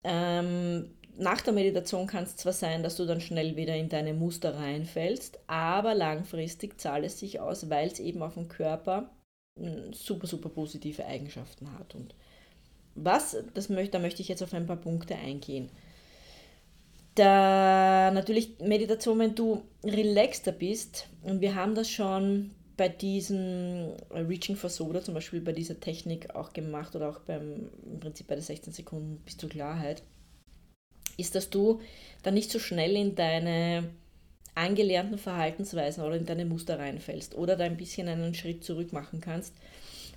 ähm, 0.05 0.91
nach 1.19 1.43
der 1.43 1.53
Meditation 1.53 2.07
kann 2.07 2.25
es 2.25 2.37
zwar 2.37 2.55
sein, 2.55 2.83
dass 2.83 2.97
du 2.97 3.05
dann 3.05 3.21
schnell 3.21 3.57
wieder 3.57 3.77
in 3.77 3.91
deine 3.91 4.15
Muster 4.15 4.57
reinfällst, 4.57 5.39
aber 5.47 5.95
langfristig 5.95 6.81
zahlt 6.81 7.05
es 7.05 7.19
sich 7.19 7.41
aus, 7.41 7.69
weil 7.69 7.89
es 7.89 8.01
eben 8.01 8.23
auf 8.23 8.35
dem 8.35 8.49
Körper 8.49 9.11
hm, 9.59 9.93
super, 9.93 10.27
super 10.27 10.49
positive 10.49 11.05
Eigenschaften 11.05 11.73
hat. 11.79 11.95
Und 11.95 12.15
was, 12.95 13.37
das 13.55 13.69
möchte, 13.69 13.93
da 13.93 13.99
möchte 13.99 14.23
ich 14.23 14.29
jetzt 14.29 14.43
auf 14.43 14.55
ein 14.55 14.67
paar 14.67 14.77
Punkte 14.77 15.15
eingehen. 15.17 15.71
Da 17.21 18.11
natürlich 18.15 18.59
Meditation, 18.61 19.19
wenn 19.19 19.35
du 19.35 19.63
relaxter 19.85 20.53
bist, 20.53 21.07
und 21.23 21.43
wir 21.43 21.55
haben 21.55 21.75
das 21.75 21.91
schon 21.91 22.53
bei 22.79 22.89
diesem 22.89 23.93
Reaching 24.11 24.57
for 24.57 24.71
Soda, 24.71 25.03
zum 25.03 25.13
Beispiel 25.13 25.43
bei 25.43 25.53
dieser 25.53 25.79
Technik 25.79 26.35
auch 26.35 26.55
gemacht 26.55 26.97
oder 26.97 27.11
auch 27.11 27.19
beim 27.21 27.69
im 27.85 28.01
Prinzip 28.01 28.27
bei 28.27 28.37
der 28.37 28.43
16 28.43 28.73
Sekunden 28.73 29.19
bis 29.27 29.37
zur 29.37 29.51
Klarheit. 29.51 30.03
Ist, 31.19 31.35
dass 31.35 31.51
du 31.51 31.83
dann 32.23 32.33
nicht 32.33 32.51
so 32.51 32.59
schnell 32.59 32.97
in 32.97 33.17
deine 33.17 33.91
angelernten 34.55 35.19
Verhaltensweisen 35.19 36.03
oder 36.03 36.17
in 36.17 36.25
deine 36.25 36.47
Muster 36.47 36.79
reinfällst 36.79 37.35
oder 37.35 37.55
da 37.55 37.65
ein 37.65 37.77
bisschen 37.77 38.09
einen 38.09 38.33
Schritt 38.33 38.65
zurück 38.65 38.95
machen 38.95 39.21
kannst 39.21 39.55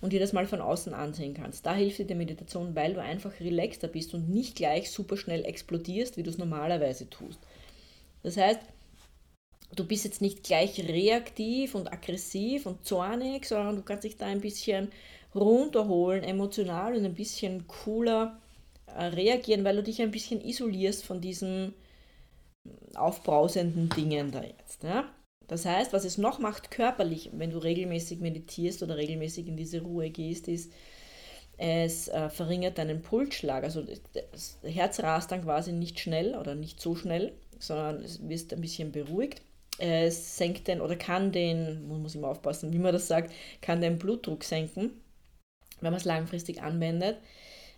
und 0.04 0.12
dir 0.12 0.20
das 0.20 0.34
mal 0.34 0.46
von 0.46 0.60
außen 0.60 0.94
ansehen 0.94 1.34
kannst. 1.34 1.66
Da 1.66 1.74
hilft 1.74 1.98
dir 1.98 2.06
die 2.06 2.14
Meditation, 2.14 2.76
weil 2.76 2.94
du 2.94 3.02
einfach 3.02 3.40
relaxter 3.40 3.88
bist 3.88 4.14
und 4.14 4.30
nicht 4.30 4.58
gleich 4.58 4.92
super 4.92 5.16
schnell 5.16 5.46
explodierst, 5.46 6.18
wie 6.18 6.24
du 6.24 6.30
es 6.30 6.38
normalerweise 6.38 7.10
tust. 7.10 7.40
Das 8.22 8.36
heißt, 8.36 8.60
du 9.74 9.88
bist 9.88 10.04
jetzt 10.04 10.22
nicht 10.22 10.44
gleich 10.44 10.78
reaktiv 10.90 11.74
und 11.74 11.92
aggressiv 11.92 12.66
und 12.66 12.86
zornig, 12.86 13.46
sondern 13.46 13.78
du 13.78 13.82
kannst 13.82 14.04
dich 14.04 14.18
da 14.18 14.26
ein 14.26 14.42
bisschen 14.42 14.92
runterholen, 15.34 16.26
emotional 16.26 16.98
und 16.98 17.06
ein 17.06 17.16
bisschen 17.16 17.66
cooler 17.68 18.38
äh, 18.88 19.06
reagieren, 19.06 19.64
weil 19.64 19.78
du 19.78 19.84
dich 19.84 20.02
ein 20.02 20.12
bisschen 20.12 20.42
isolierst 20.42 21.06
von 21.06 21.22
diesen 21.22 21.76
aufbrausenden 22.94 23.88
Dingen 23.88 24.32
da 24.32 24.44
jetzt. 24.44 24.84
Ja? 24.84 25.06
Das 25.48 25.66
heißt, 25.66 25.94
was 25.94 26.06
es 26.06 26.18
noch 26.18 26.40
macht 26.40 26.72
körperlich, 26.72 27.30
wenn 27.34 27.52
du 27.52 27.58
regelmäßig 27.58 28.20
meditierst 28.20 28.82
oder 28.82 28.98
regelmäßig 28.98 29.48
in 29.48 29.58
diese 29.58 29.82
Ruhe 29.82 30.10
gehst, 30.10 30.48
ist, 30.48 30.72
es 31.58 32.08
äh, 32.08 32.30
verringert 32.30 32.78
deinen 32.78 33.02
Pulsschlag. 33.02 33.64
Also 33.64 33.84
das 34.32 34.58
Herz 34.64 35.00
rast 35.02 35.32
dann 35.32 35.44
quasi 35.44 35.72
nicht 35.72 36.00
schnell 36.00 36.36
oder 36.36 36.56
nicht 36.56 36.82
so 36.82 36.96
schnell, 36.96 37.34
sondern 37.60 38.04
es 38.04 38.28
wirst 38.28 38.54
ein 38.54 38.62
bisschen 38.62 38.92
beruhigt. 38.92 39.42
Es 39.78 40.38
senkt 40.38 40.68
den 40.68 40.82
oder 40.82 40.96
kann 40.96 41.32
den, 41.32 41.88
man 41.88 42.02
muss 42.02 42.16
immer 42.16 42.28
aufpassen, 42.28 42.74
wie 42.74 42.80
man 42.80 42.94
das 42.94 43.08
sagt, 43.08 43.34
kann 43.62 43.82
den 43.82 43.98
Blutdruck 43.98 44.44
senken, 44.44 44.92
wenn 45.82 45.92
man 45.92 46.00
es 46.00 46.06
langfristig 46.06 46.62
anwendet. 46.62 47.18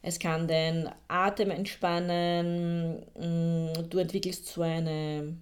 Es 0.01 0.19
kann 0.19 0.47
den 0.47 0.89
Atem 1.07 1.49
entspannen. 1.49 3.05
Mm, 3.17 3.89
du 3.89 3.97
entwickelst 3.97 4.45
so 4.45 4.61
eine, 4.61 5.35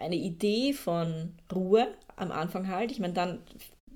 eine 0.00 0.16
Idee 0.16 0.72
von 0.72 1.34
Ruhe 1.54 1.88
am 2.16 2.32
Anfang 2.32 2.68
halt. 2.68 2.90
Ich 2.90 3.00
meine, 3.00 3.14
dann 3.14 3.40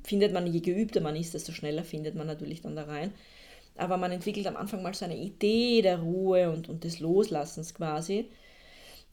findet 0.04 0.32
man, 0.32 0.46
je 0.46 0.60
geübter 0.60 1.00
man 1.00 1.16
ist, 1.16 1.34
desto 1.34 1.52
schneller 1.52 1.84
findet 1.84 2.14
man 2.14 2.26
natürlich 2.26 2.60
dann 2.60 2.76
da 2.76 2.84
rein. 2.84 3.12
Aber 3.76 3.96
man 3.96 4.12
entwickelt 4.12 4.46
am 4.46 4.56
Anfang 4.56 4.82
mal 4.82 4.94
so 4.94 5.04
eine 5.04 5.16
Idee 5.16 5.82
der 5.82 6.00
Ruhe 6.00 6.50
und, 6.50 6.68
und 6.68 6.84
des 6.84 7.00
Loslassens 7.00 7.74
quasi. 7.74 8.30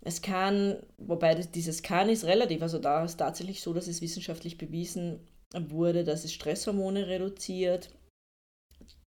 Es 0.01 0.21
kann, 0.21 0.77
wobei 0.97 1.35
das, 1.35 1.51
dieses 1.51 1.83
kann 1.83 2.09
ist 2.09 2.25
relativ, 2.25 2.61
also 2.61 2.79
da 2.79 3.03
ist 3.03 3.17
tatsächlich 3.17 3.61
so, 3.61 3.73
dass 3.73 3.87
es 3.87 4.01
wissenschaftlich 4.01 4.57
bewiesen 4.57 5.19
wurde, 5.53 6.03
dass 6.03 6.23
es 6.23 6.33
Stresshormone 6.33 7.07
reduziert, 7.07 7.89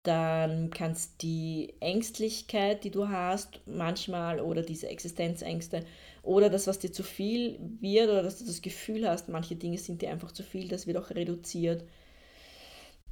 dann 0.03 0.71
kannst 0.71 1.21
die 1.21 1.75
Ängstlichkeit, 1.79 2.83
die 2.83 2.89
du 2.89 3.09
hast, 3.09 3.61
manchmal 3.67 4.39
oder 4.39 4.63
diese 4.63 4.87
Existenzängste 4.89 5.85
oder 6.23 6.49
das, 6.49 6.67
was 6.67 6.79
dir 6.79 6.91
zu 6.91 7.03
viel 7.03 7.59
wird 7.79 8.09
oder 8.09 8.23
dass 8.23 8.39
du 8.39 8.45
das 8.45 8.61
Gefühl 8.61 9.07
hast, 9.07 9.29
manche 9.29 9.55
Dinge 9.55 9.77
sind 9.77 10.01
dir 10.01 10.11
einfach 10.11 10.31
zu 10.31 10.43
viel, 10.43 10.67
das 10.67 10.87
wird 10.87 10.97
auch 10.97 11.09
reduziert. 11.09 11.83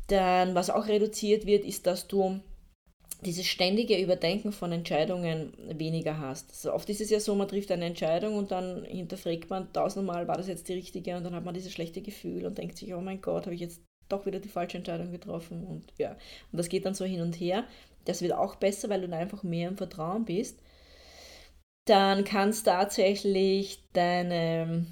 Dann, 0.07 0.55
was 0.55 0.69
auch 0.69 0.87
reduziert 0.87 1.45
wird, 1.45 1.65
ist, 1.65 1.85
dass 1.87 2.07
du 2.07 2.39
dieses 3.25 3.45
ständige 3.45 4.01
Überdenken 4.01 4.51
von 4.51 4.71
Entscheidungen 4.71 5.53
weniger 5.77 6.19
hast. 6.19 6.51
Also 6.51 6.73
oft 6.73 6.89
ist 6.89 7.01
es 7.01 7.09
ja 7.09 7.19
so, 7.19 7.35
man 7.35 7.47
trifft 7.47 7.71
eine 7.71 7.85
Entscheidung 7.85 8.37
und 8.37 8.51
dann 8.51 8.85
hinterfragt 8.85 9.49
man 9.49 9.71
tausendmal, 9.73 10.27
war 10.27 10.37
das 10.37 10.47
jetzt 10.47 10.69
die 10.69 10.73
richtige 10.73 11.17
und 11.17 11.23
dann 11.23 11.35
hat 11.35 11.43
man 11.43 11.53
dieses 11.53 11.73
schlechte 11.73 12.01
Gefühl 12.01 12.45
und 12.45 12.57
denkt 12.57 12.77
sich, 12.77 12.93
oh 12.93 13.01
mein 13.01 13.21
Gott, 13.21 13.45
habe 13.45 13.55
ich 13.55 13.61
jetzt 13.61 13.81
doch 14.07 14.25
wieder 14.25 14.39
die 14.39 14.49
falsche 14.49 14.77
Entscheidung 14.77 15.11
getroffen 15.11 15.65
und 15.65 15.83
ja. 15.97 16.11
Und 16.51 16.57
das 16.57 16.69
geht 16.69 16.85
dann 16.85 16.95
so 16.95 17.05
hin 17.05 17.21
und 17.21 17.39
her. 17.39 17.65
Das 18.05 18.21
wird 18.21 18.33
auch 18.33 18.55
besser, 18.55 18.89
weil 18.89 19.01
du 19.01 19.07
dann 19.07 19.19
einfach 19.19 19.43
mehr 19.43 19.67
im 19.67 19.77
Vertrauen 19.77 20.25
bist. 20.25 20.59
Dann 21.89 22.23
kannst 22.23 22.67
du 22.67 22.71
tatsächlich 22.71 23.83
deine, 23.93 24.85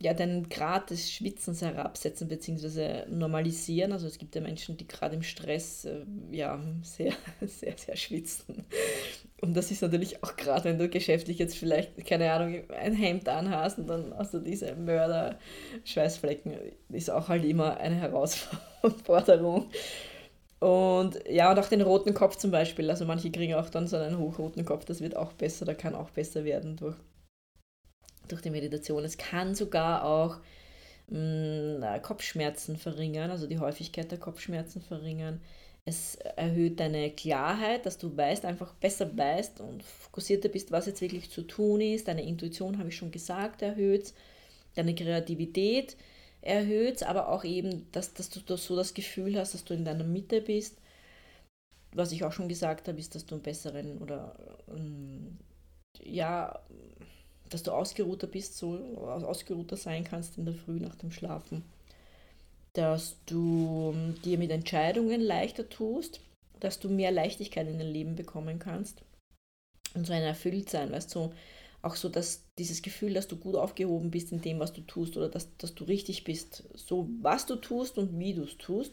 ja, 0.00 0.12
deinen 0.12 0.48
Grad 0.48 0.90
des 0.90 1.12
Schwitzens 1.12 1.62
herabsetzen 1.62 2.26
bzw. 2.26 3.06
normalisieren. 3.08 3.92
Also 3.92 4.08
es 4.08 4.18
gibt 4.18 4.34
ja 4.34 4.40
Menschen, 4.40 4.76
die 4.76 4.88
gerade 4.88 5.14
im 5.14 5.22
Stress 5.22 5.84
äh, 5.84 6.04
ja, 6.32 6.60
sehr, 6.82 7.12
sehr, 7.42 7.78
sehr 7.78 7.94
schwitzen. 7.94 8.64
Und 9.40 9.54
das 9.54 9.70
ist 9.70 9.82
natürlich 9.82 10.24
auch 10.24 10.34
gerade, 10.34 10.64
wenn 10.64 10.80
du 10.80 10.88
geschäftlich 10.88 11.38
jetzt 11.38 11.56
vielleicht, 11.56 12.04
keine 12.04 12.32
Ahnung, 12.32 12.68
ein 12.70 12.94
Hemd 12.94 13.28
anhast 13.28 13.78
und 13.78 13.86
dann 13.86 14.12
hast 14.18 14.34
du 14.34 14.40
diese 14.40 14.74
Mörder-Schweißflecken, 14.74 16.54
ist 16.88 17.08
auch 17.08 17.28
halt 17.28 17.44
immer 17.44 17.76
eine 17.76 17.94
Herausforderung. 17.94 19.70
Und 20.62 21.18
ja, 21.28 21.50
und 21.50 21.58
auch 21.58 21.68
den 21.68 21.80
roten 21.80 22.14
Kopf 22.14 22.36
zum 22.36 22.50
Beispiel. 22.50 22.88
Also 22.88 23.04
manche 23.04 23.30
kriegen 23.30 23.54
auch 23.54 23.68
dann 23.68 23.88
so 23.88 23.96
einen 23.96 24.18
hochroten 24.18 24.64
Kopf, 24.64 24.84
das 24.84 25.00
wird 25.00 25.16
auch 25.16 25.32
besser, 25.32 25.64
da 25.64 25.74
kann 25.74 25.94
auch 25.94 26.10
besser 26.10 26.44
werden 26.44 26.76
durch, 26.76 26.96
durch 28.28 28.42
die 28.42 28.50
Meditation. 28.50 29.04
Es 29.04 29.18
kann 29.18 29.54
sogar 29.54 30.04
auch 30.04 30.36
mh, 31.08 31.96
mm, 31.98 32.02
Kopfschmerzen 32.02 32.76
verringern, 32.76 33.30
also 33.30 33.46
die 33.46 33.58
Häufigkeit 33.58 34.10
der 34.10 34.18
Kopfschmerzen 34.18 34.80
verringern 34.80 35.40
es 35.84 36.14
erhöht 36.14 36.78
deine 36.78 37.10
Klarheit, 37.10 37.86
dass 37.86 37.98
du 37.98 38.16
weißt, 38.16 38.44
einfach 38.44 38.72
besser 38.74 39.16
weißt 39.16 39.60
und 39.60 39.82
fokussierter 39.82 40.48
bist, 40.48 40.70
was 40.70 40.86
jetzt 40.86 41.00
wirklich 41.00 41.30
zu 41.30 41.42
tun 41.42 41.80
ist. 41.80 42.06
Deine 42.06 42.22
Intuition, 42.22 42.78
habe 42.78 42.90
ich 42.90 42.96
schon 42.96 43.10
gesagt, 43.10 43.62
erhöht 43.62 44.12
Deine 44.74 44.94
Kreativität 44.94 45.98
erhöht 46.42 47.02
aber 47.02 47.28
auch 47.28 47.44
eben, 47.44 47.86
dass, 47.92 48.14
dass 48.14 48.28
du 48.30 48.56
so 48.56 48.76
das 48.76 48.94
Gefühl 48.94 49.38
hast, 49.38 49.54
dass 49.54 49.64
du 49.64 49.74
in 49.74 49.84
deiner 49.84 50.04
Mitte 50.04 50.40
bist. 50.40 50.76
Was 51.94 52.12
ich 52.12 52.24
auch 52.24 52.32
schon 52.32 52.48
gesagt 52.48 52.88
habe, 52.88 52.98
ist, 52.98 53.14
dass 53.14 53.26
du 53.26 53.34
einen 53.34 53.42
besseren 53.42 53.98
oder 53.98 54.36
ähm, 54.68 55.38
ja, 56.02 56.58
dass 57.48 57.62
du 57.62 57.72
ausgeruhter 57.72 58.26
bist, 58.26 58.56
so 58.56 58.76
ausgeruhter 58.98 59.76
sein 59.76 60.04
kannst 60.04 60.38
in 60.38 60.46
der 60.46 60.54
Früh 60.54 60.80
nach 60.80 60.94
dem 60.96 61.12
Schlafen 61.12 61.64
dass 62.72 63.16
du 63.26 63.92
ähm, 63.94 64.20
dir 64.22 64.38
mit 64.38 64.50
Entscheidungen 64.50 65.20
leichter 65.20 65.68
tust, 65.68 66.20
dass 66.60 66.78
du 66.78 66.88
mehr 66.88 67.10
Leichtigkeit 67.10 67.68
in 67.68 67.78
dein 67.78 67.92
Leben 67.92 68.16
bekommen 68.16 68.58
kannst 68.58 69.02
und 69.94 70.06
so 70.06 70.12
ein 70.12 70.22
Erfülltsein, 70.22 70.92
weißt 70.92 71.14
du, 71.14 71.32
auch 71.82 71.96
so, 71.96 72.08
dass 72.08 72.44
dieses 72.58 72.80
Gefühl, 72.80 73.14
dass 73.14 73.28
du 73.28 73.36
gut 73.36 73.56
aufgehoben 73.56 74.10
bist 74.10 74.32
in 74.32 74.40
dem, 74.40 74.60
was 74.60 74.72
du 74.72 74.80
tust 74.82 75.16
oder 75.16 75.28
dass, 75.28 75.56
dass 75.56 75.74
du 75.74 75.84
richtig 75.84 76.24
bist, 76.24 76.64
so 76.74 77.08
was 77.20 77.44
du 77.46 77.56
tust 77.56 77.98
und 77.98 78.18
wie 78.18 78.34
du 78.34 78.44
es 78.44 78.56
tust. 78.56 78.92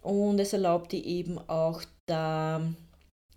Und 0.00 0.38
es 0.38 0.52
erlaubt 0.52 0.92
dir 0.92 1.04
eben 1.04 1.38
auch 1.48 1.82
da 2.06 2.62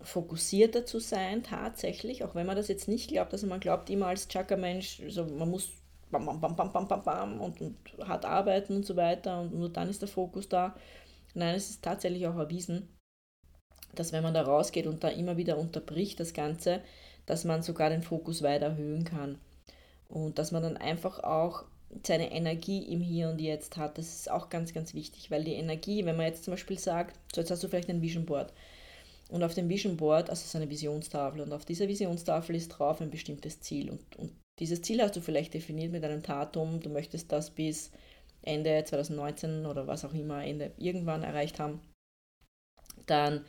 fokussierter 0.02 0.86
zu 0.86 1.00
sein, 1.00 1.42
tatsächlich, 1.42 2.24
auch 2.24 2.34
wenn 2.36 2.46
man 2.46 2.56
das 2.56 2.68
jetzt 2.68 2.86
nicht 2.86 3.08
glaubt, 3.08 3.32
also 3.32 3.48
man 3.48 3.60
glaubt 3.60 3.90
immer 3.90 4.06
als 4.06 4.28
Chakra-Mensch, 4.28 5.00
also 5.02 5.26
man 5.26 5.50
muss 5.50 5.70
bam, 6.10 6.24
bam, 6.24 6.40
bam, 6.40 6.56
bam, 6.56 6.72
bam, 6.72 6.88
bam, 6.88 7.02
bam 7.02 7.40
und, 7.40 7.60
und 7.60 7.76
hart 8.06 8.24
arbeiten 8.24 8.76
und 8.76 8.86
so 8.86 8.96
weiter 8.96 9.40
und 9.40 9.54
nur 9.54 9.68
dann 9.68 9.88
ist 9.88 10.00
der 10.00 10.08
Fokus 10.08 10.48
da. 10.48 10.76
Nein, 11.34 11.54
es 11.54 11.70
ist 11.70 11.82
tatsächlich 11.82 12.26
auch 12.26 12.36
erwiesen, 12.36 12.88
dass 13.94 14.12
wenn 14.12 14.22
man 14.22 14.34
da 14.34 14.42
rausgeht 14.42 14.86
und 14.86 15.04
da 15.04 15.08
immer 15.08 15.36
wieder 15.36 15.58
unterbricht 15.58 16.20
das 16.20 16.32
Ganze, 16.32 16.82
dass 17.26 17.44
man 17.44 17.62
sogar 17.62 17.90
den 17.90 18.02
Fokus 18.02 18.42
weiter 18.42 18.66
erhöhen 18.66 19.04
kann. 19.04 19.38
Und 20.08 20.38
dass 20.38 20.50
man 20.50 20.62
dann 20.62 20.76
einfach 20.76 21.20
auch 21.22 21.64
seine 22.04 22.32
Energie 22.32 22.82
im 22.92 23.00
Hier 23.00 23.30
und 23.30 23.40
Jetzt 23.40 23.76
hat. 23.76 23.98
Das 23.98 24.08
ist 24.08 24.30
auch 24.30 24.48
ganz, 24.48 24.72
ganz 24.72 24.94
wichtig, 24.94 25.30
weil 25.30 25.44
die 25.44 25.54
Energie, 25.54 26.04
wenn 26.04 26.16
man 26.16 26.26
jetzt 26.26 26.44
zum 26.44 26.52
Beispiel 26.52 26.78
sagt, 26.78 27.18
so 27.34 27.40
jetzt 27.40 27.50
hast 27.50 27.62
du 27.62 27.68
vielleicht 27.68 27.90
ein 27.90 28.02
Vision 28.02 28.26
Board 28.26 28.52
und 29.30 29.42
auf 29.42 29.54
dem 29.54 29.68
Vision 29.68 29.96
Board, 29.96 30.30
also 30.30 30.46
so 30.46 30.58
eine 30.58 30.70
Visionstafel 30.70 31.40
und 31.40 31.52
auf 31.52 31.64
dieser 31.64 31.88
Visionstafel 31.88 32.56
ist 32.56 32.68
drauf 32.68 33.00
ein 33.00 33.10
bestimmtes 33.10 33.60
Ziel 33.60 33.90
und, 33.90 34.16
und 34.16 34.32
dieses 34.58 34.82
Ziel 34.82 35.00
hast 35.00 35.16
du 35.16 35.20
vielleicht 35.20 35.54
definiert 35.54 35.92
mit 35.92 36.04
einem 36.04 36.22
Datum, 36.22 36.80
du 36.80 36.90
möchtest 36.90 37.32
das 37.32 37.50
bis 37.50 37.90
Ende 38.42 38.84
2019 38.84 39.66
oder 39.66 39.86
was 39.86 40.04
auch 40.04 40.12
immer, 40.12 40.44
Ende 40.44 40.72
irgendwann 40.76 41.22
erreicht 41.22 41.58
haben, 41.58 41.80
dann 43.06 43.44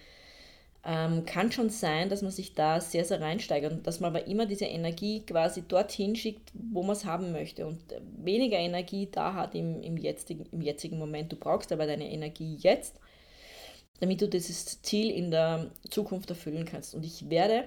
ähm, 0.83 1.25
kann 1.25 1.51
schon 1.51 1.69
sein, 1.69 2.09
dass 2.09 2.23
man 2.23 2.31
sich 2.31 2.55
da 2.55 2.81
sehr, 2.81 3.05
sehr 3.05 3.21
reinsteigert 3.21 3.71
und 3.71 3.85
dass 3.85 3.99
man 3.99 4.15
aber 4.15 4.27
immer 4.27 4.47
diese 4.47 4.65
Energie 4.65 5.23
quasi 5.25 5.61
dorthin 5.61 6.15
schickt, 6.15 6.51
wo 6.53 6.81
man 6.81 6.95
es 6.95 7.05
haben 7.05 7.31
möchte 7.31 7.67
und 7.67 7.79
weniger 8.17 8.57
Energie 8.57 9.07
da 9.11 9.33
hat 9.35 9.53
im, 9.53 9.81
im, 9.81 9.97
jetzigen, 9.97 10.45
im 10.51 10.61
jetzigen 10.61 10.97
Moment. 10.97 11.31
Du 11.31 11.35
brauchst 11.35 11.71
aber 11.71 11.85
deine 11.85 12.11
Energie 12.11 12.55
jetzt, 12.59 12.99
damit 13.99 14.21
du 14.21 14.27
dieses 14.27 14.81
Ziel 14.81 15.11
in 15.11 15.29
der 15.29 15.71
Zukunft 15.89 16.31
erfüllen 16.31 16.65
kannst. 16.65 16.95
Und 16.95 17.05
ich 17.05 17.29
werde 17.29 17.65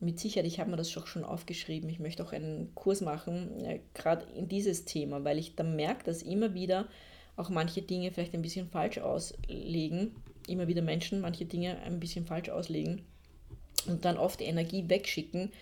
mit 0.00 0.18
Sicherheit, 0.18 0.46
ich 0.46 0.58
habe 0.58 0.70
mir 0.70 0.76
das 0.76 0.90
schon 0.90 1.24
aufgeschrieben, 1.24 1.88
ich 1.88 2.00
möchte 2.00 2.24
auch 2.24 2.32
einen 2.32 2.74
Kurs 2.74 3.00
machen, 3.00 3.64
äh, 3.64 3.80
gerade 3.94 4.26
in 4.34 4.48
dieses 4.48 4.84
Thema, 4.84 5.22
weil 5.22 5.38
ich 5.38 5.54
dann 5.54 5.76
merke, 5.76 6.04
dass 6.04 6.22
immer 6.22 6.54
wieder 6.54 6.88
auch 7.36 7.50
manche 7.50 7.82
Dinge 7.82 8.10
vielleicht 8.10 8.34
ein 8.34 8.42
bisschen 8.42 8.68
falsch 8.68 8.98
auslegen 8.98 10.16
immer 10.48 10.68
wieder 10.68 10.82
Menschen 10.82 11.20
manche 11.20 11.44
Dinge 11.44 11.78
ein 11.82 12.00
bisschen 12.00 12.24
falsch 12.24 12.48
auslegen 12.48 13.02
und 13.86 14.04
dann 14.04 14.18
oft 14.18 14.40
Energie 14.40 14.88
wegschicken, 14.88 15.52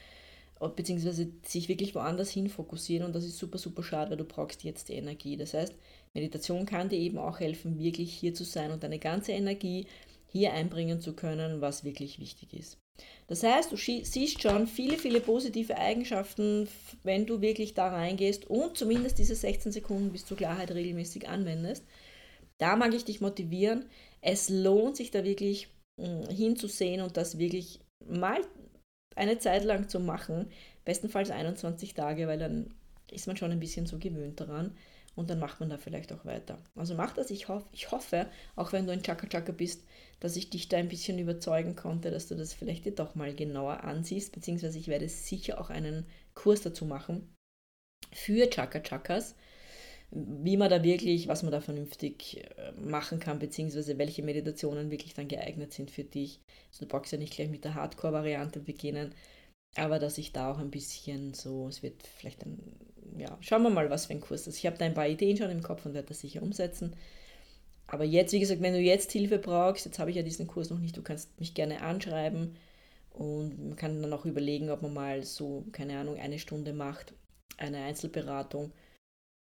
beziehungsweise 0.74 1.28
sich 1.44 1.68
wirklich 1.68 1.94
woanders 1.94 2.30
hin 2.30 2.48
fokussieren 2.48 3.06
und 3.06 3.14
das 3.14 3.24
ist 3.24 3.38
super, 3.38 3.58
super 3.58 3.82
schade, 3.82 4.10
weil 4.10 4.16
du 4.16 4.24
brauchst 4.24 4.64
jetzt 4.64 4.88
die 4.88 4.94
Energie. 4.94 5.36
Das 5.36 5.54
heißt, 5.54 5.74
Meditation 6.14 6.64
kann 6.64 6.88
dir 6.88 6.98
eben 6.98 7.18
auch 7.18 7.40
helfen, 7.40 7.78
wirklich 7.78 8.12
hier 8.12 8.34
zu 8.34 8.44
sein 8.44 8.70
und 8.70 8.82
deine 8.82 8.98
ganze 8.98 9.32
Energie 9.32 9.86
hier 10.28 10.52
einbringen 10.52 11.00
zu 11.00 11.12
können, 11.12 11.60
was 11.60 11.84
wirklich 11.84 12.18
wichtig 12.18 12.54
ist. 12.54 12.78
Das 13.26 13.42
heißt, 13.42 13.72
du 13.72 13.76
siehst 13.76 14.40
schon 14.40 14.66
viele, 14.66 14.96
viele 14.96 15.20
positive 15.20 15.76
Eigenschaften, 15.76 16.68
wenn 17.02 17.26
du 17.26 17.42
wirklich 17.42 17.74
da 17.74 17.88
reingehst 17.88 18.46
und 18.48 18.78
zumindest 18.78 19.18
diese 19.18 19.34
16 19.34 19.72
Sekunden 19.72 20.12
bis 20.12 20.24
zur 20.24 20.38
Klarheit 20.38 20.70
regelmäßig 20.70 21.28
anwendest. 21.28 21.84
Da 22.58 22.76
mag 22.76 22.94
ich 22.94 23.04
dich 23.04 23.20
motivieren. 23.20 23.86
Es 24.20 24.48
lohnt 24.48 24.96
sich 24.96 25.10
da 25.10 25.24
wirklich 25.24 25.68
hm, 26.00 26.28
hinzusehen 26.28 27.02
und 27.02 27.16
das 27.16 27.38
wirklich 27.38 27.80
mal 28.04 28.40
eine 29.14 29.38
Zeit 29.38 29.64
lang 29.64 29.88
zu 29.88 30.00
machen. 30.00 30.50
Bestenfalls 30.84 31.30
21 31.30 31.94
Tage, 31.94 32.26
weil 32.28 32.38
dann 32.38 32.74
ist 33.10 33.26
man 33.26 33.36
schon 33.36 33.52
ein 33.52 33.60
bisschen 33.60 33.86
so 33.86 33.98
gewöhnt 33.98 34.40
daran 34.40 34.76
und 35.14 35.30
dann 35.30 35.38
macht 35.38 35.60
man 35.60 35.70
da 35.70 35.78
vielleicht 35.78 36.12
auch 36.12 36.24
weiter. 36.24 36.58
Also 36.74 36.94
mach 36.94 37.14
das. 37.14 37.30
Ich, 37.30 37.48
hoff, 37.48 37.64
ich 37.72 37.90
hoffe, 37.90 38.26
auch 38.54 38.72
wenn 38.72 38.86
du 38.86 38.92
ein 38.92 39.02
Chaka 39.02 39.26
Chaka 39.26 39.52
bist, 39.52 39.84
dass 40.20 40.36
ich 40.36 40.50
dich 40.50 40.68
da 40.68 40.76
ein 40.76 40.88
bisschen 40.88 41.18
überzeugen 41.18 41.74
konnte, 41.74 42.10
dass 42.10 42.28
du 42.28 42.34
das 42.34 42.52
vielleicht 42.52 42.84
dir 42.84 42.94
doch 42.94 43.14
mal 43.14 43.34
genauer 43.34 43.84
ansiehst, 43.84 44.32
beziehungsweise 44.32 44.78
ich 44.78 44.88
werde 44.88 45.08
sicher 45.08 45.60
auch 45.60 45.70
einen 45.70 46.06
Kurs 46.34 46.62
dazu 46.62 46.84
machen 46.84 47.34
für 48.12 48.48
Chaka 48.50 48.80
Chakas 48.80 49.34
wie 50.10 50.56
man 50.56 50.70
da 50.70 50.82
wirklich, 50.82 51.28
was 51.28 51.42
man 51.42 51.52
da 51.52 51.60
vernünftig 51.60 52.44
äh, 52.56 52.72
machen 52.72 53.18
kann, 53.18 53.38
beziehungsweise 53.38 53.98
welche 53.98 54.22
Meditationen 54.22 54.90
wirklich 54.90 55.14
dann 55.14 55.28
geeignet 55.28 55.72
sind 55.72 55.90
für 55.90 56.04
dich. 56.04 56.40
Also 56.70 56.84
du 56.84 56.88
brauchst 56.88 57.12
ja 57.12 57.18
nicht 57.18 57.34
gleich 57.34 57.50
mit 57.50 57.64
der 57.64 57.74
Hardcore-Variante 57.74 58.60
beginnen, 58.60 59.14
aber 59.76 59.98
dass 59.98 60.18
ich 60.18 60.32
da 60.32 60.50
auch 60.50 60.58
ein 60.58 60.70
bisschen 60.70 61.34
so, 61.34 61.68
es 61.68 61.82
wird 61.82 62.06
vielleicht 62.18 62.44
ein, 62.46 62.58
ja, 63.18 63.36
schauen 63.40 63.62
wir 63.62 63.70
mal, 63.70 63.90
was 63.90 64.06
für 64.06 64.12
ein 64.14 64.20
Kurs 64.20 64.46
ist. 64.46 64.58
Ich 64.58 64.66
habe 64.66 64.78
da 64.78 64.84
ein 64.84 64.94
paar 64.94 65.08
Ideen 65.08 65.36
schon 65.36 65.50
im 65.50 65.62
Kopf 65.62 65.84
und 65.86 65.94
werde 65.94 66.08
das 66.08 66.20
sicher 66.20 66.42
umsetzen. 66.42 66.94
Aber 67.88 68.04
jetzt, 68.04 68.32
wie 68.32 68.40
gesagt, 68.40 68.62
wenn 68.62 68.74
du 68.74 68.80
jetzt 68.80 69.12
Hilfe 69.12 69.38
brauchst, 69.38 69.86
jetzt 69.86 69.98
habe 69.98 70.10
ich 70.10 70.16
ja 70.16 70.22
diesen 70.22 70.46
Kurs 70.46 70.70
noch 70.70 70.78
nicht, 70.78 70.96
du 70.96 71.02
kannst 71.02 71.38
mich 71.38 71.54
gerne 71.54 71.82
anschreiben 71.82 72.56
und 73.10 73.58
man 73.58 73.76
kann 73.76 74.02
dann 74.02 74.12
auch 74.12 74.24
überlegen, 74.24 74.70
ob 74.70 74.82
man 74.82 74.94
mal 74.94 75.22
so, 75.24 75.64
keine 75.72 75.98
Ahnung, 75.98 76.16
eine 76.18 76.38
Stunde 76.38 76.72
macht, 76.72 77.14
eine 77.58 77.84
Einzelberatung 77.84 78.72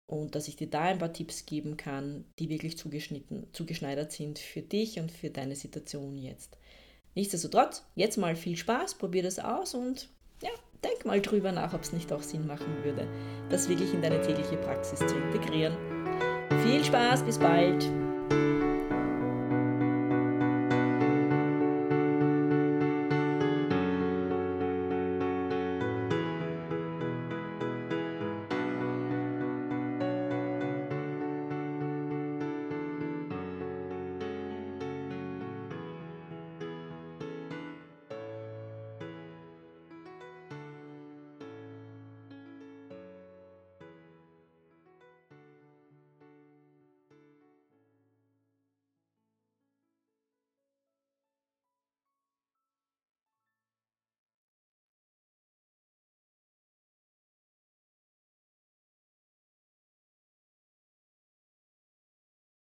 und 0.07 0.35
dass 0.35 0.47
ich 0.47 0.55
dir 0.55 0.67
da 0.67 0.81
ein 0.81 0.99
paar 0.99 1.13
Tipps 1.13 1.45
geben 1.45 1.77
kann, 1.77 2.25
die 2.39 2.49
wirklich 2.49 2.77
zugeschnitten, 2.77 3.47
zugeschneidert 3.53 4.11
sind 4.11 4.39
für 4.39 4.61
dich 4.61 4.99
und 4.99 5.11
für 5.11 5.29
deine 5.29 5.55
Situation 5.55 6.17
jetzt. 6.17 6.57
Nichtsdestotrotz, 7.15 7.85
jetzt 7.95 8.17
mal 8.17 8.35
viel 8.35 8.57
Spaß, 8.57 8.95
probier 8.95 9.23
das 9.23 9.39
aus 9.39 9.75
und 9.75 10.09
ja, 10.41 10.49
denk 10.83 11.05
mal 11.05 11.21
drüber 11.21 11.51
nach, 11.51 11.73
ob 11.73 11.81
es 11.81 11.93
nicht 11.93 12.11
auch 12.11 12.23
Sinn 12.23 12.47
machen 12.47 12.83
würde, 12.83 13.07
das 13.49 13.69
wirklich 13.69 13.93
in 13.93 14.01
deine 14.01 14.21
tägliche 14.21 14.57
Praxis 14.57 14.99
zu 14.99 15.15
integrieren. 15.15 15.77
Viel 16.63 16.83
Spaß, 16.83 17.23
bis 17.23 17.37
bald! 17.39 18.02